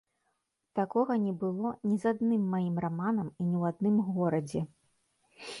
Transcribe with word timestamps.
Такога 0.79 1.17
не 1.25 1.33
было 1.43 1.73
ні 1.89 1.99
з 2.05 2.13
адным 2.13 2.49
маім 2.55 2.75
раманам 2.87 3.27
і 3.39 3.49
ні 3.51 3.55
ў 3.61 3.63
адным 3.71 3.95
горадзе. 4.17 4.61